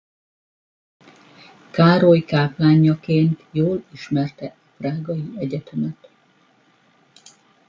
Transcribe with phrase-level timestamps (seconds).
[1.71, 6.07] Károly káplánjaként jól ismerte a prágai egyetemet.